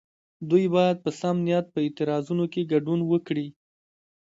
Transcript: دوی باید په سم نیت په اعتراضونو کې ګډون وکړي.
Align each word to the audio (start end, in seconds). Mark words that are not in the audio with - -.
دوی 0.49 0.65
باید 0.75 0.97
په 1.05 1.09
سم 1.19 1.35
نیت 1.45 1.65
په 1.73 1.79
اعتراضونو 1.85 2.45
کې 2.53 2.69
ګډون 2.71 2.99
وکړي. 3.05 3.47